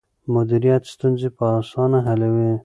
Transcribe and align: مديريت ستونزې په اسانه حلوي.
مديريت 0.33 0.83
ستونزې 0.93 1.29
په 1.37 1.45
اسانه 1.59 1.99
حلوي. 2.07 2.51